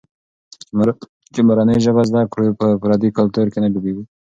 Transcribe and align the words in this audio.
چي 1.33 1.39
مورنۍ 1.47 1.77
ژبه 1.85 2.03
زده 2.09 2.21
کړو، 2.31 2.47
په 2.59 2.67
پردي 2.81 3.09
کلتور 3.17 3.45
کې 3.53 3.59
نه 3.63 3.69
ډوبېږو. 3.73 4.03